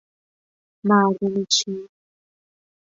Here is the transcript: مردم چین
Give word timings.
مردم 0.85 1.33
چین 1.51 1.87